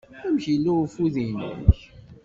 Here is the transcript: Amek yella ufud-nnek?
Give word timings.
Amek 0.25 0.43
yella 0.51 0.71
ufud-nnek? 0.83 1.77